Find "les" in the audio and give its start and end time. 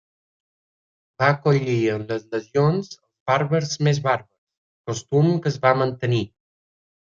2.13-2.25